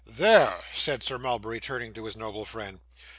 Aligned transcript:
'There,' 0.03 0.63
said 0.73 1.03
Sir 1.03 1.19
Mulberry, 1.19 1.59
turning 1.59 1.93
to 1.93 2.05
his 2.05 2.17
noble 2.17 2.43
friend. 2.43 2.81